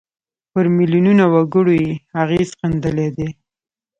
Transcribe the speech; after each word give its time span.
پر 0.51 0.65
میلیونونو 0.77 1.23
وګړو 1.33 1.73
یې 1.81 1.91
اغېز 2.21 2.49
ښندلی 2.59 3.07
دی. 3.17 3.29